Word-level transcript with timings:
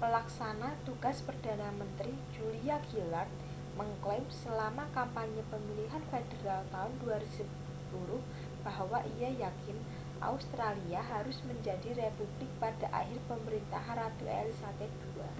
pelaksana 0.00 0.68
tugas 0.88 1.18
perdana 1.26 1.68
menteri 1.80 2.08
julia 2.34 2.76
gillard 2.88 3.28
mengeklaim 3.78 4.24
selama 4.42 4.84
kampanye 4.96 5.42
pemilihan 5.52 6.00
federal 6.12 6.62
tahun 6.74 6.92
2010 7.04 7.44
bahwa 8.66 8.98
ia 9.20 9.28
yakin 9.44 9.76
australia 10.30 11.00
harus 11.12 11.36
menjadi 11.50 11.90
republik 12.08 12.48
pada 12.62 12.86
akhir 13.00 13.20
pemerintahan 13.30 13.96
ratu 14.08 14.24
elizabeth 14.38 14.94
ii 15.08 15.30